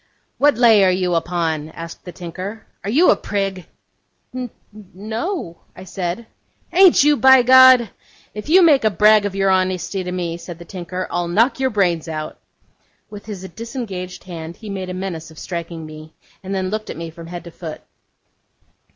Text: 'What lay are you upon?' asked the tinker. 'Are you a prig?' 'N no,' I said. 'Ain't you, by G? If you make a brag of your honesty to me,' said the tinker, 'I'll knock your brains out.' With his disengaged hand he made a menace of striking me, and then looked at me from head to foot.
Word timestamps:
'What 0.39 0.57
lay 0.57 0.83
are 0.83 0.89
you 0.91 1.13
upon?' 1.13 1.69
asked 1.69 2.05
the 2.05 2.11
tinker. 2.11 2.65
'Are 2.83 2.89
you 2.89 3.11
a 3.11 3.15
prig?' 3.15 3.67
'N 4.33 4.49
no,' 4.95 5.59
I 5.75 5.83
said. 5.83 6.25
'Ain't 6.73 7.03
you, 7.03 7.15
by 7.15 7.43
G? 7.43 7.91
If 8.33 8.49
you 8.49 8.63
make 8.63 8.83
a 8.83 8.89
brag 8.89 9.27
of 9.27 9.35
your 9.35 9.51
honesty 9.51 10.03
to 10.03 10.11
me,' 10.11 10.37
said 10.37 10.57
the 10.57 10.65
tinker, 10.65 11.05
'I'll 11.11 11.27
knock 11.27 11.59
your 11.59 11.69
brains 11.69 12.07
out.' 12.07 12.39
With 13.11 13.27
his 13.27 13.47
disengaged 13.49 14.23
hand 14.23 14.55
he 14.55 14.71
made 14.71 14.89
a 14.89 14.95
menace 14.95 15.29
of 15.29 15.37
striking 15.37 15.85
me, 15.85 16.15
and 16.41 16.55
then 16.55 16.71
looked 16.71 16.89
at 16.89 16.97
me 16.97 17.11
from 17.11 17.27
head 17.27 17.43
to 17.43 17.51
foot. 17.51 17.81